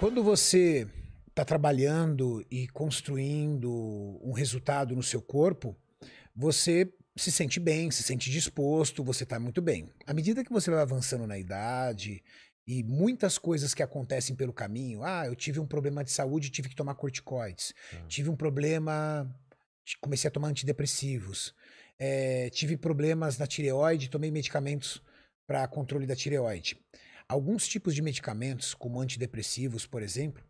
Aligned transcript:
Quando 0.00 0.24
você 0.24 0.88
está 1.28 1.44
trabalhando 1.44 2.42
e 2.50 2.66
construindo 2.68 3.70
um 4.24 4.32
resultado 4.32 4.96
no 4.96 5.02
seu 5.02 5.20
corpo, 5.20 5.76
você 6.34 6.90
se 7.14 7.30
sente 7.30 7.60
bem, 7.60 7.90
se 7.90 8.02
sente 8.02 8.30
disposto, 8.30 9.04
você 9.04 9.24
está 9.24 9.38
muito 9.38 9.60
bem. 9.60 9.90
À 10.06 10.14
medida 10.14 10.42
que 10.42 10.50
você 10.50 10.70
vai 10.70 10.80
avançando 10.80 11.26
na 11.26 11.38
idade 11.38 12.22
e 12.66 12.82
muitas 12.82 13.36
coisas 13.36 13.74
que 13.74 13.82
acontecem 13.82 14.34
pelo 14.34 14.54
caminho, 14.54 15.02
ah, 15.04 15.26
eu 15.26 15.36
tive 15.36 15.60
um 15.60 15.66
problema 15.66 16.02
de 16.02 16.10
saúde, 16.10 16.48
tive 16.48 16.70
que 16.70 16.74
tomar 16.74 16.94
corticoides, 16.94 17.74
Tá. 17.90 17.98
tive 18.08 18.30
um 18.30 18.36
problema, 18.36 19.30
comecei 20.00 20.28
a 20.28 20.30
tomar 20.30 20.48
antidepressivos, 20.48 21.54
eh, 21.98 22.48
tive 22.54 22.74
problemas 22.78 23.36
na 23.36 23.46
tireoide, 23.46 24.08
tomei 24.08 24.30
medicamentos 24.30 25.02
para 25.46 25.68
controle 25.68 26.06
da 26.06 26.16
tireoide. 26.16 26.80
Alguns 27.30 27.68
tipos 27.68 27.94
de 27.94 28.02
medicamentos, 28.02 28.74
como 28.74 29.00
antidepressivos, 29.00 29.86
por 29.86 30.02
exemplo, 30.02 30.42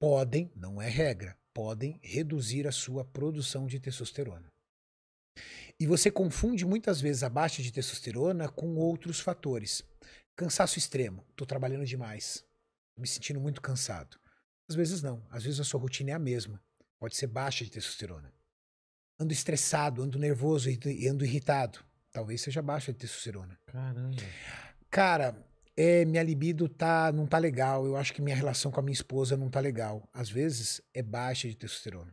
podem, 0.00 0.50
não 0.56 0.82
é 0.82 0.88
regra, 0.88 1.38
podem 1.54 2.00
reduzir 2.02 2.66
a 2.66 2.72
sua 2.72 3.04
produção 3.04 3.68
de 3.68 3.78
testosterona. 3.78 4.52
E 5.78 5.86
você 5.86 6.10
confunde 6.10 6.66
muitas 6.66 7.00
vezes 7.00 7.22
a 7.22 7.28
baixa 7.28 7.62
de 7.62 7.70
testosterona 7.70 8.48
com 8.48 8.74
outros 8.74 9.20
fatores. 9.20 9.84
Cansaço 10.34 10.76
extremo, 10.76 11.24
estou 11.30 11.46
trabalhando 11.46 11.86
demais, 11.86 12.44
me 12.96 13.06
sentindo 13.06 13.38
muito 13.38 13.62
cansado. 13.62 14.18
Às 14.68 14.74
vezes 14.74 15.00
não, 15.00 15.24
às 15.30 15.44
vezes 15.44 15.60
a 15.60 15.64
sua 15.64 15.78
rotina 15.78 16.10
é 16.10 16.14
a 16.14 16.18
mesma, 16.18 16.60
pode 16.98 17.16
ser 17.16 17.28
baixa 17.28 17.64
de 17.64 17.70
testosterona. 17.70 18.34
Ando 19.20 19.32
estressado, 19.32 20.02
ando 20.02 20.18
nervoso 20.18 20.68
e 20.68 21.06
ando 21.06 21.24
irritado, 21.24 21.78
talvez 22.10 22.40
seja 22.40 22.60
baixa 22.60 22.92
de 22.92 22.98
testosterona. 22.98 23.56
Caramba. 23.66 24.16
Cara, 24.90 25.47
é, 25.78 26.04
minha 26.04 26.24
libido 26.24 26.68
tá, 26.68 27.12
não 27.12 27.24
tá 27.24 27.38
legal. 27.38 27.86
Eu 27.86 27.96
acho 27.96 28.12
que 28.12 28.20
minha 28.20 28.34
relação 28.34 28.72
com 28.72 28.80
a 28.80 28.82
minha 28.82 28.92
esposa 28.92 29.36
não 29.36 29.48
tá 29.48 29.60
legal. 29.60 30.08
Às 30.12 30.28
vezes 30.28 30.82
é 30.92 31.00
baixa 31.00 31.46
de 31.48 31.54
testosterona. 31.54 32.12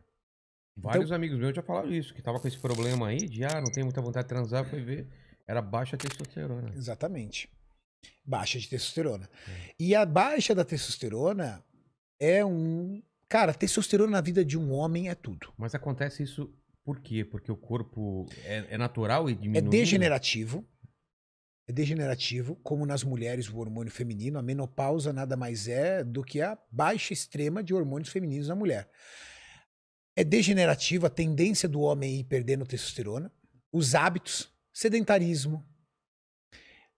Vários 0.76 1.10
amigos 1.10 1.36
meus 1.36 1.56
já 1.56 1.62
falaram 1.62 1.92
isso, 1.92 2.14
que 2.14 2.22
tava 2.22 2.38
com 2.38 2.46
esse 2.46 2.58
problema 2.58 3.08
aí 3.08 3.16
de, 3.16 3.44
ah, 3.44 3.60
não 3.60 3.72
tem 3.72 3.82
muita 3.82 4.00
vontade 4.00 4.24
de 4.24 4.28
transar, 4.28 4.64
foi 4.64 4.80
ver, 4.82 5.08
era 5.48 5.60
baixa 5.60 5.96
testosterona. 5.96 6.70
Exatamente. 6.76 7.50
Baixa 8.24 8.60
de 8.60 8.68
testosterona. 8.68 9.28
E 9.80 9.96
a 9.96 10.06
baixa 10.06 10.54
da 10.54 10.64
testosterona 10.64 11.64
é 12.20 12.44
um. 12.44 13.02
Cara, 13.28 13.52
testosterona 13.52 14.12
na 14.12 14.20
vida 14.20 14.44
de 14.44 14.56
um 14.56 14.70
homem 14.70 15.08
é 15.08 15.14
tudo. 15.16 15.52
Mas 15.58 15.74
acontece 15.74 16.22
isso 16.22 16.54
por 16.84 17.00
quê? 17.00 17.24
Porque 17.24 17.50
o 17.50 17.56
corpo 17.56 18.26
é, 18.44 18.64
é 18.70 18.78
natural 18.78 19.28
e 19.28 19.32
É 19.32 19.34
diminui? 19.34 19.58
É 19.66 19.68
degenerativo, 19.68 20.64
como 22.62 22.86
nas 22.86 23.02
mulheres 23.02 23.48
o 23.48 23.58
hormônio 23.58 23.92
feminino. 23.92 24.38
A 24.38 24.42
menopausa 24.42 25.12
nada 25.12 25.36
mais 25.36 25.66
é 25.66 26.04
do 26.04 26.22
que 26.22 26.40
a 26.40 26.56
baixa 26.70 27.12
extrema 27.12 27.62
de 27.62 27.74
hormônios 27.74 28.10
femininos 28.10 28.48
na 28.48 28.54
mulher. 28.54 28.88
É 30.14 30.22
degenerativo 30.22 31.06
a 31.06 31.10
tendência 31.10 31.68
do 31.68 31.80
homem 31.80 32.20
ir 32.20 32.24
perdendo 32.24 32.64
testosterona, 32.64 33.32
os 33.72 33.94
hábitos, 33.94 34.48
sedentarismo, 34.72 35.64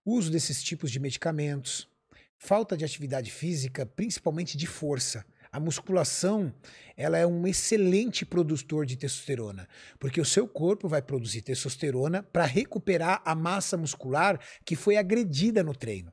uso 0.04 0.30
desses 0.30 0.62
tipos 0.62 0.90
de 0.90 1.00
medicamentos, 1.00 1.88
falta 2.36 2.76
de 2.76 2.84
atividade 2.84 3.30
física, 3.30 3.84
principalmente 3.84 4.56
de 4.56 4.66
força. 4.66 5.24
A 5.50 5.58
musculação, 5.58 6.52
ela 6.96 7.16
é 7.16 7.26
um 7.26 7.46
excelente 7.46 8.24
produtor 8.26 8.84
de 8.84 8.96
testosterona, 8.96 9.68
porque 9.98 10.20
o 10.20 10.24
seu 10.24 10.46
corpo 10.46 10.88
vai 10.88 11.00
produzir 11.00 11.42
testosterona 11.42 12.22
para 12.22 12.44
recuperar 12.44 13.22
a 13.24 13.34
massa 13.34 13.76
muscular 13.76 14.40
que 14.64 14.76
foi 14.76 14.96
agredida 14.96 15.62
no 15.62 15.74
treino. 15.74 16.12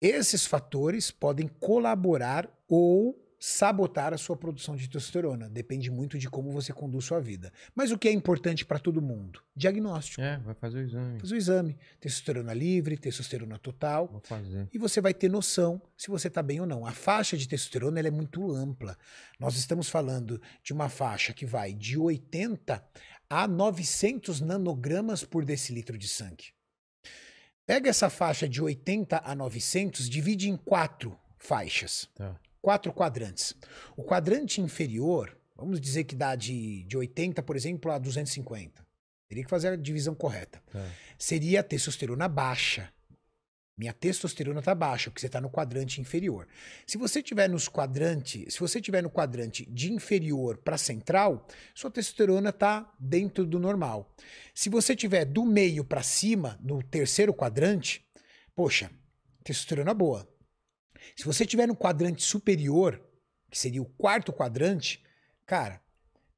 Esses 0.00 0.44
fatores 0.44 1.12
podem 1.12 1.46
colaborar 1.46 2.52
ou 2.68 3.21
sabotar 3.44 4.14
a 4.14 4.18
sua 4.18 4.36
produção 4.36 4.76
de 4.76 4.88
testosterona. 4.88 5.48
Depende 5.48 5.90
muito 5.90 6.16
de 6.16 6.30
como 6.30 6.52
você 6.52 6.72
conduz 6.72 7.06
sua 7.06 7.18
vida. 7.18 7.52
Mas 7.74 7.90
o 7.90 7.98
que 7.98 8.06
é 8.06 8.12
importante 8.12 8.64
para 8.64 8.78
todo 8.78 9.02
mundo? 9.02 9.42
Diagnóstico. 9.56 10.22
É, 10.22 10.38
vai 10.38 10.54
fazer 10.54 10.78
o 10.78 10.82
exame. 10.82 11.18
Faz 11.18 11.32
o 11.32 11.34
exame. 11.34 11.78
Testosterona 11.98 12.54
livre, 12.54 12.96
testosterona 12.96 13.58
total. 13.58 14.06
Vou 14.06 14.20
fazer. 14.20 14.68
E 14.72 14.78
você 14.78 15.00
vai 15.00 15.12
ter 15.12 15.28
noção 15.28 15.82
se 15.96 16.06
você 16.06 16.28
está 16.28 16.40
bem 16.40 16.60
ou 16.60 16.66
não. 16.66 16.86
A 16.86 16.92
faixa 16.92 17.36
de 17.36 17.48
testosterona 17.48 17.98
ela 17.98 18.06
é 18.06 18.12
muito 18.12 18.48
ampla. 18.52 18.96
Nós 19.40 19.56
estamos 19.56 19.88
falando 19.88 20.40
de 20.62 20.72
uma 20.72 20.88
faixa 20.88 21.32
que 21.32 21.44
vai 21.44 21.74
de 21.74 21.98
80 21.98 22.80
a 23.28 23.48
900 23.48 24.40
nanogramas 24.40 25.24
por 25.24 25.44
decilitro 25.44 25.98
de 25.98 26.06
sangue. 26.06 26.52
Pega 27.66 27.90
essa 27.90 28.08
faixa 28.08 28.48
de 28.48 28.62
80 28.62 29.20
a 29.24 29.34
900, 29.34 30.08
divide 30.08 30.48
em 30.48 30.56
quatro 30.56 31.18
faixas 31.36 32.08
Tá. 32.14 32.38
Quatro 32.62 32.92
quadrantes. 32.92 33.54
O 33.96 34.04
quadrante 34.04 34.60
inferior, 34.60 35.36
vamos 35.56 35.80
dizer 35.80 36.04
que 36.04 36.14
dá 36.14 36.36
de, 36.36 36.84
de 36.84 36.96
80, 36.96 37.42
por 37.42 37.56
exemplo, 37.56 37.90
a 37.90 37.98
250. 37.98 38.86
Teria 39.28 39.44
que 39.44 39.50
fazer 39.50 39.68
a 39.68 39.76
divisão 39.76 40.14
correta. 40.14 40.62
Tá. 40.70 40.86
Seria 41.18 41.60
a 41.60 41.62
testosterona 41.62 42.28
baixa. 42.28 42.92
Minha 43.76 43.92
testosterona 43.92 44.60
está 44.60 44.74
baixa, 44.74 45.10
porque 45.10 45.20
você 45.20 45.26
está 45.26 45.40
no 45.40 45.50
quadrante 45.50 46.00
inferior. 46.00 46.46
Se 46.86 46.98
você 46.98 47.22
tiver 47.22 47.48
nos 47.48 47.68
quadrantes, 47.68 48.52
se 48.52 48.60
você 48.60 48.80
tiver 48.80 49.02
no 49.02 49.10
quadrante 49.10 49.64
de 49.64 49.90
inferior 49.90 50.58
para 50.58 50.76
central, 50.76 51.48
sua 51.74 51.90
testosterona 51.90 52.50
está 52.50 52.92
dentro 52.98 53.46
do 53.46 53.58
normal. 53.58 54.14
Se 54.54 54.68
você 54.68 54.94
tiver 54.94 55.24
do 55.24 55.44
meio 55.44 55.82
para 55.82 56.02
cima, 56.02 56.58
no 56.62 56.82
terceiro 56.82 57.32
quadrante, 57.32 58.06
poxa, 58.54 58.90
testosterona 59.42 59.94
boa. 59.94 60.28
Se 61.16 61.24
você 61.24 61.44
tiver 61.46 61.66
no 61.66 61.76
quadrante 61.76 62.22
superior, 62.22 63.00
que 63.50 63.58
seria 63.58 63.82
o 63.82 63.86
quarto 63.86 64.32
quadrante, 64.32 65.02
cara, 65.46 65.80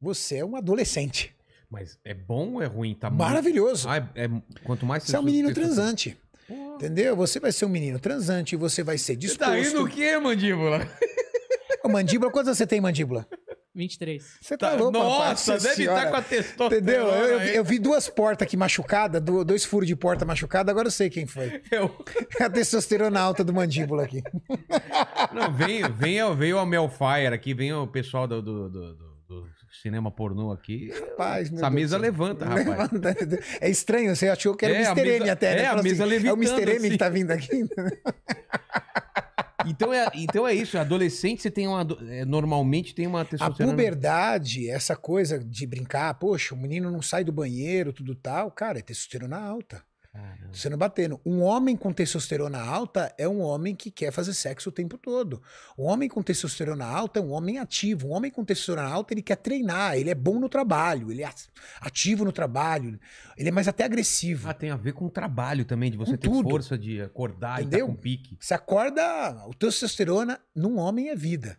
você 0.00 0.36
é 0.36 0.44
um 0.44 0.56
adolescente. 0.56 1.34
Mas 1.70 1.98
é 2.04 2.14
bom 2.14 2.54
ou 2.54 2.62
é 2.62 2.66
ruim? 2.66 2.94
Tá 2.94 3.10
Maravilhoso. 3.10 3.88
Ah, 3.88 3.96
é, 4.14 4.24
é- 4.24 4.30
quanto 4.64 4.84
mais 4.86 5.02
Você 5.04 5.16
é 5.16 5.18
um 5.18 5.22
menino 5.22 5.52
transante. 5.52 6.16
Entendeu? 6.48 7.16
Você 7.16 7.40
vai 7.40 7.52
ser 7.52 7.64
um 7.64 7.68
menino 7.68 7.98
transante, 7.98 8.54
você 8.56 8.82
vai 8.82 8.98
ser 8.98 9.14
Você 9.14 9.16
disposto. 9.18 9.50
tá 9.50 9.54
rindo 9.56 9.82
o 9.84 9.88
quê, 9.88 10.18
mandíbula? 10.18 10.80
Ô, 11.82 11.88
mandíbula, 11.88 12.30
quantos 12.30 12.56
você 12.56 12.66
tem, 12.66 12.80
mandíbula? 12.80 13.26
23. 13.74 14.38
Você 14.40 14.56
tá, 14.56 14.72
louco, 14.74 14.92
Nossa, 14.92 15.52
rapaz? 15.54 15.62
deve 15.64 15.82
estar 15.82 16.10
com 16.10 16.16
a 16.16 16.22
testosterona. 16.22 16.76
Entendeu? 16.76 17.06
Eu, 17.08 17.40
eu 17.40 17.54
eu 17.54 17.64
vi 17.64 17.78
duas 17.78 18.08
portas 18.08 18.46
aqui 18.46 18.56
machucadas, 18.56 19.20
do- 19.20 19.44
dois 19.44 19.64
furos 19.64 19.88
de 19.88 19.96
porta 19.96 20.24
machucada, 20.24 20.70
agora 20.70 20.86
eu 20.86 20.92
sei 20.92 21.10
quem 21.10 21.26
foi. 21.26 21.60
Eu- 21.70 21.90
É 22.38 22.44
a 22.44 22.50
testosterona 22.50 23.18
alta 23.20 23.42
do 23.42 23.52
mandíbula 23.52 24.04
aqui. 24.04 24.22
Não, 25.32 25.52
vem, 25.52 25.82
vem, 25.90 26.36
veio 26.36 26.58
a 26.58 26.64
Melfire 26.66 27.34
aqui, 27.34 27.52
vem 27.52 27.72
o 27.72 27.86
pessoal 27.86 28.26
do, 28.28 28.40
do, 28.40 28.68
do- 28.70 28.94
do- 28.94 29.14
cinema 29.82 30.08
pornô 30.10 30.52
aqui. 30.52 30.90
Rapaz, 30.92 31.50
meu 31.50 31.58
Essa 31.58 31.68
Deus 31.68 31.74
mesa 31.74 31.90
céu. 31.96 32.00
levanta, 32.00 32.44
rapaz. 32.44 32.66
Levanta. 32.92 33.16
É 33.60 33.68
estranho, 33.68 34.14
você 34.14 34.28
achou 34.28 34.54
que 34.54 34.64
era 34.64 34.74
É, 34.74 34.92
o 34.92 34.92
Mr. 34.92 35.08
M 35.16 35.30
até, 35.30 35.54
né? 35.56 35.62
é, 35.62 35.66
a 35.66 35.68
Falou 35.70 35.82
mesa 35.82 36.04
É 36.04 36.06
o 36.32 36.36
Mr. 36.36 36.62
M 36.62 36.76
assim. 36.76 36.90
que 36.90 36.96
tá 36.96 37.08
vindo 37.08 37.30
aqui. 37.32 37.48
Então 39.66 39.92
é, 39.92 40.06
então 40.14 40.46
é 40.46 40.54
isso, 40.54 40.78
adolescente 40.78 41.42
você 41.42 41.50
tem 41.50 41.66
uma. 41.66 41.86
é, 42.08 42.24
normalmente 42.24 42.94
tem 42.94 43.06
uma 43.06 43.22
A 43.22 43.24
testosterona. 43.24 43.72
puberdade, 43.72 44.68
essa 44.68 44.96
coisa 44.96 45.38
de 45.38 45.66
brincar, 45.66 46.14
poxa, 46.14 46.54
o 46.54 46.58
menino 46.58 46.90
não 46.90 47.02
sai 47.02 47.24
do 47.24 47.32
banheiro, 47.32 47.92
tudo 47.92 48.14
tal, 48.14 48.50
cara, 48.50 48.78
é 48.78 48.82
testosterona 48.82 49.38
alta. 49.38 49.82
Caramba. 50.14 50.36
Testosterona 50.52 50.76
batendo. 50.76 51.20
Um 51.26 51.42
homem 51.42 51.76
com 51.76 51.92
testosterona 51.92 52.60
alta 52.60 53.12
é 53.18 53.28
um 53.28 53.40
homem 53.40 53.74
que 53.74 53.90
quer 53.90 54.12
fazer 54.12 54.32
sexo 54.32 54.68
o 54.68 54.72
tempo 54.72 54.96
todo. 54.96 55.42
Um 55.76 55.84
homem 55.86 56.08
com 56.08 56.22
testosterona 56.22 56.86
alta 56.86 57.18
é 57.18 57.22
um 57.22 57.32
homem 57.32 57.58
ativo. 57.58 58.08
Um 58.08 58.12
homem 58.12 58.30
com 58.30 58.44
testosterona 58.44 58.88
alta, 58.88 59.12
ele 59.12 59.22
quer 59.22 59.34
treinar, 59.36 59.96
ele 59.96 60.10
é 60.10 60.14
bom 60.14 60.38
no 60.38 60.48
trabalho, 60.48 61.10
ele 61.10 61.24
é 61.24 61.30
ativo 61.80 62.24
no 62.24 62.30
trabalho, 62.30 62.98
ele 63.36 63.48
é 63.48 63.52
mais 63.52 63.66
até 63.66 63.82
agressivo. 63.84 64.48
Ah, 64.48 64.54
tem 64.54 64.70
a 64.70 64.76
ver 64.76 64.92
com 64.92 65.06
o 65.06 65.10
trabalho 65.10 65.64
também, 65.64 65.90
de 65.90 65.96
você 65.96 66.12
Com 66.12 66.16
ter 66.18 66.28
tudo. 66.28 66.48
força 66.48 66.78
de 66.78 67.00
acordar 67.00 67.60
e 67.60 67.64
Entendeu? 67.64 67.86
tá 67.88 67.92
com 67.92 67.98
pique. 68.00 68.36
Você 68.38 68.54
acorda, 68.54 69.02
o 69.48 69.54
testosterona 69.54 70.38
num 70.54 70.78
homem 70.78 71.08
é 71.08 71.16
vida. 71.16 71.58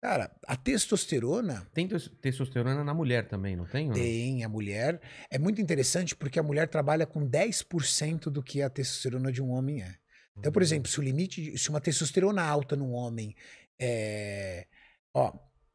Cara, 0.00 0.30
a 0.46 0.56
testosterona 0.56 1.66
Tem 1.74 1.88
tes- 1.88 2.08
testosterona 2.20 2.84
na 2.84 2.94
mulher 2.94 3.26
também, 3.26 3.56
não 3.56 3.66
tem? 3.66 3.90
tem 3.92 4.44
a 4.44 4.48
mulher. 4.48 5.00
É 5.30 5.38
muito 5.38 5.60
interessante 5.60 6.14
porque 6.14 6.38
a 6.38 6.42
mulher 6.42 6.68
trabalha 6.68 7.04
com 7.04 7.28
10% 7.28 8.30
do 8.30 8.42
que 8.42 8.62
a 8.62 8.70
testosterona 8.70 9.32
de 9.32 9.42
um 9.42 9.50
homem 9.50 9.82
é. 9.82 9.96
Então, 10.36 10.52
por 10.52 10.62
exemplo, 10.62 10.88
se 10.88 11.00
o 11.00 11.02
limite, 11.02 11.42
de- 11.42 11.58
se 11.58 11.68
uma 11.68 11.80
testosterona 11.80 12.42
alta 12.42 12.76
num 12.76 12.92
homem 12.92 13.34
é. 13.80 14.66
Ó, 15.12 15.32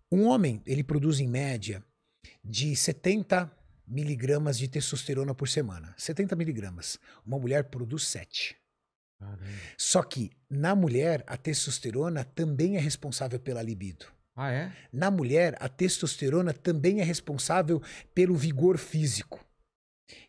um 0.09 0.23
homem, 0.25 0.61
ele 0.65 0.83
produz 0.83 1.19
em 1.19 1.27
média 1.27 1.83
de 2.41 2.73
70 2.77 3.51
miligramas 3.85 4.57
de 4.57 4.69
testosterona 4.69 5.35
por 5.35 5.49
semana. 5.49 5.93
70 5.97 6.33
miligramas. 6.35 6.97
Uma 7.25 7.37
mulher 7.37 7.65
produz 7.65 8.07
7. 8.07 8.55
Caramba. 9.19 9.45
Só 9.77 10.03
que 10.03 10.31
na 10.49 10.75
mulher, 10.75 11.23
a 11.27 11.37
testosterona 11.37 12.23
também 12.23 12.77
é 12.77 12.79
responsável 12.79 13.39
pela 13.39 13.61
libido. 13.61 14.05
Ah, 14.35 14.51
é? 14.51 14.71
Na 14.91 15.11
mulher, 15.11 15.55
a 15.59 15.69
testosterona 15.69 16.53
também 16.53 17.01
é 17.01 17.03
responsável 17.03 17.81
pelo 18.13 18.35
vigor 18.35 18.77
físico. 18.77 19.45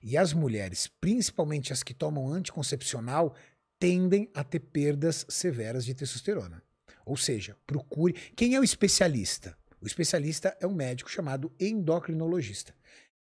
E 0.02 0.16
as 0.16 0.32
mulheres, 0.32 0.88
principalmente 1.00 1.72
as 1.72 1.82
que 1.82 1.94
tomam 1.94 2.28
anticoncepcional, 2.28 3.34
tendem 3.78 4.30
a 4.34 4.44
ter 4.44 4.60
perdas 4.60 5.26
severas 5.28 5.84
de 5.84 5.94
testosterona. 5.94 6.62
Ou 7.04 7.16
seja, 7.16 7.56
procure. 7.66 8.12
Quem 8.36 8.54
é 8.54 8.60
o 8.60 8.64
especialista? 8.64 9.56
O 9.80 9.86
especialista 9.86 10.56
é 10.60 10.66
um 10.66 10.74
médico 10.74 11.10
chamado 11.10 11.52
endocrinologista. 11.60 12.74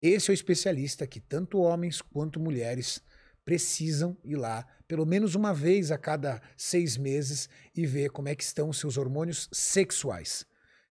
Esse 0.00 0.30
é 0.30 0.32
o 0.32 0.34
especialista 0.34 1.06
que 1.06 1.20
tanto 1.20 1.58
homens 1.58 2.00
quanto 2.00 2.40
mulheres 2.40 3.02
precisam 3.44 4.16
ir 4.24 4.36
lá 4.36 4.66
pelo 4.88 5.04
menos 5.04 5.34
uma 5.34 5.52
vez 5.52 5.90
a 5.90 5.98
cada 5.98 6.40
seis 6.56 6.96
meses 6.96 7.48
e 7.74 7.86
ver 7.86 8.10
como 8.10 8.28
é 8.28 8.34
que 8.34 8.42
estão 8.42 8.68
os 8.68 8.78
seus 8.78 8.96
hormônios 8.96 9.48
sexuais. 9.52 10.46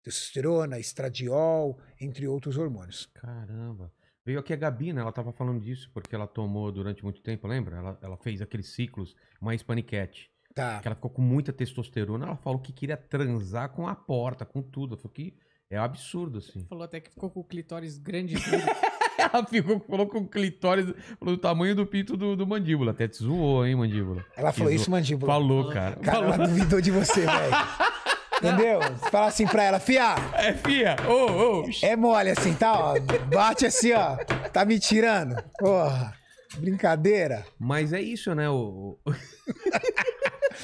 Testosterona, 0.03 0.79
estradiol, 0.79 1.79
entre 1.99 2.27
outros 2.27 2.57
hormônios. 2.57 3.05
Caramba. 3.13 3.91
Veio 4.25 4.39
aqui 4.39 4.53
a 4.53 4.55
Gabi, 4.55 4.93
né? 4.93 5.01
Ela 5.01 5.11
tava 5.11 5.31
falando 5.31 5.59
disso 5.59 5.89
porque 5.93 6.13
ela 6.13 6.27
tomou 6.27 6.71
durante 6.71 7.03
muito 7.03 7.21
tempo, 7.21 7.47
lembra? 7.47 7.77
Ela, 7.77 7.99
ela 8.01 8.17
fez 8.17 8.41
aqueles 8.41 8.73
ciclos, 8.73 9.15
uma 9.41 9.55
hispaniquete. 9.55 10.31
Tá. 10.53 10.79
Que 10.79 10.87
ela 10.87 10.95
ficou 10.95 11.11
com 11.11 11.21
muita 11.21 11.51
testosterona. 11.51 12.25
Ela 12.25 12.37
falou 12.37 12.59
que 12.59 12.71
queria 12.71 12.97
transar 12.97 13.69
com 13.69 13.87
a 13.87 13.95
porta, 13.95 14.45
com 14.45 14.61
tudo. 14.61 14.97
Falou 14.97 15.13
que 15.13 15.35
é 15.69 15.79
um 15.79 15.83
absurdo, 15.83 16.39
assim. 16.39 16.65
Falou 16.67 16.83
até 16.83 16.99
que 16.99 17.09
ficou 17.11 17.29
com 17.29 17.41
o 17.41 17.43
clitóris 17.43 17.97
grande. 17.97 18.35
ela 19.17 19.45
ficou, 19.45 19.79
falou 19.79 20.07
com 20.07 20.19
o 20.19 20.27
clitóris, 20.27 20.85
falou 21.19 21.35
do 21.35 21.37
tamanho 21.41 21.75
do 21.75 21.85
pinto 21.85 22.17
do, 22.17 22.35
do 22.35 22.47
mandíbula. 22.47 22.91
Até 22.91 23.07
te 23.07 23.17
zoou, 23.17 23.65
hein, 23.65 23.75
mandíbula? 23.75 24.25
Ela 24.35 24.51
falou 24.51 24.71
isso, 24.71 24.89
mandíbula. 24.89 25.31
Falou, 25.31 25.69
cara. 25.69 25.95
Cara, 25.97 26.17
falou. 26.17 26.33
ela 26.33 26.47
duvidou 26.47 26.81
de 26.81 26.89
você, 26.89 27.21
velho. 27.25 27.53
Entendeu? 28.41 28.79
Você 28.79 29.09
fala 29.11 29.27
assim 29.27 29.45
pra 29.45 29.63
ela, 29.63 29.79
fia, 29.81 30.15
É, 30.33 30.53
fia. 30.53 30.95
Ô, 31.07 31.59
ô. 31.59 31.69
é 31.83 31.95
mole 31.97 32.29
assim, 32.29 32.53
tá? 32.53 32.71
Ó, 32.73 32.95
bate 33.29 33.65
assim, 33.65 33.91
ó. 33.91 34.15
Tá 34.51 34.63
me 34.63 34.79
tirando. 34.79 35.35
Porra. 35.59 36.15
Brincadeira. 36.57 37.45
Mas 37.59 37.91
é 37.93 38.01
isso, 38.01 38.33
né? 38.33 38.49
O- 38.49 38.97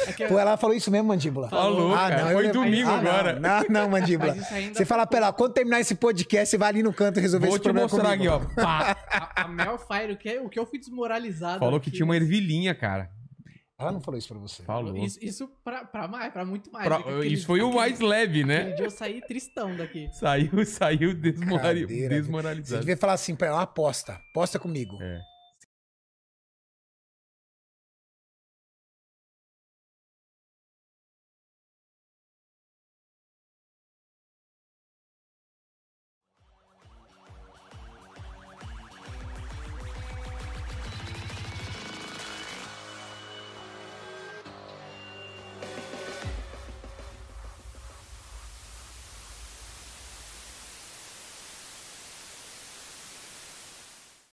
É 0.08 0.14
que- 0.14 0.28
Pô, 0.28 0.38
ela 0.40 0.58
falou 0.58 0.76
isso 0.76 0.90
mesmo, 0.92 1.08
mandíbula? 1.08 1.50
Falou, 1.50 1.94
cara. 1.96 2.32
eu 2.32 2.34
Foi 2.34 2.48
domingo 2.50 2.90
Ah, 2.90 3.02
não. 3.02 3.10
agora. 3.12 3.40
Não, 3.40 3.64
não, 3.70 3.90
mandíbula. 3.90 4.36
Isso 4.36 4.54
ainda 4.54 4.74
Você 4.76 4.86
fala 4.86 5.06
pra 5.08 5.18
ela, 5.20 5.34
quando 5.34 5.54
terminar 5.54 5.80
esse 5.80 5.96
podcast, 5.96 6.50
você 6.50 6.58
vai 6.58 6.70
ali 6.70 6.84
no 6.84 6.94
canto 6.94 7.20
resolver 7.20 7.48
Vou 7.48 7.56
esse 7.56 7.62
te 7.62 7.64
problema 7.64 7.88
mostrar 7.88 8.10
aqui, 8.14 8.28
comigo. 8.28 8.52
ó. 8.52 8.56
Pá. 8.62 8.98
a, 9.10 9.44
a 9.44 9.48
Mel 9.48 9.78
Fire, 9.78 10.14
o 10.14 10.18
que, 10.18 10.30
é- 10.30 10.42
o 10.42 10.50
que 10.50 10.60
eu 10.60 10.66
fui 10.66 10.80
desmoralizado. 10.80 11.60
Falou 11.60 11.80
que 11.80 11.90
aqui, 11.90 11.98
tinha 11.98 12.06
uma 12.06 12.14
mas 12.14 12.24
ervilhinha, 12.24 12.74
cara. 12.76 13.10
Ela 13.78 13.92
não 13.92 14.00
falou 14.00 14.18
isso 14.18 14.30
pra 14.30 14.38
você. 14.40 14.64
Falou. 14.64 14.96
Isso, 14.96 15.20
isso 15.22 15.50
pra, 15.62 15.84
pra 15.84 16.08
mais, 16.08 16.32
pra 16.32 16.46
muito 16.46 16.72
mais. 16.72 16.86
Pra- 16.86 16.96
porque 16.98 17.12
aquele- 17.12 17.34
isso 17.34 17.46
foi 17.46 17.60
o 17.62 17.66
aquele- 17.66 17.78
mais 17.80 18.00
leve, 18.00 18.44
Aquele 18.44 18.46
né? 18.46 18.72
dia 18.72 18.86
eu 18.86 18.90
saí 18.90 19.22
tristão 19.28 19.76
daqui. 19.76 20.08
Saiu, 20.14 20.66
saiu 20.66 21.14
desmorali- 21.14 21.82
Cadeira. 21.82 22.16
Você 22.16 22.22
desmoralizado. 22.22 22.80
devia 22.80 22.96
falar 22.96 23.14
assim 23.14 23.36
pra 23.36 23.48
ela, 23.48 23.62
aposta. 23.64 24.18
Aposta 24.32 24.58
comigo. 24.58 24.98
É. 25.02 25.20